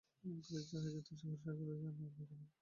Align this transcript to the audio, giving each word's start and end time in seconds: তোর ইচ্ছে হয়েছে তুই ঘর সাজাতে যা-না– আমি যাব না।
তোর 0.17 0.59
ইচ্ছে 0.59 0.77
হয়েছে 0.83 1.01
তুই 1.07 1.17
ঘর 1.21 1.37
সাজাতে 1.43 1.63
যা-না– 1.69 1.89
আমি 1.91 2.15
যাব 2.17 2.29
না। 2.31 2.45